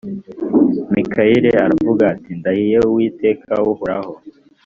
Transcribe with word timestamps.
mikaya 0.93 1.49
aravuga 1.65 2.03
ati 2.13 2.31
ndahiye 2.39 2.77
uwiteka 2.87 3.53
uhoraho 3.71 4.13